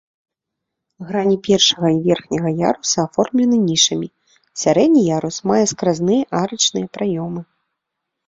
[1.09, 4.09] Грані першага і верхняга яруса аформлены нішамі,
[4.61, 7.41] сярэдні ярус мае скразныя арачныя праёмы.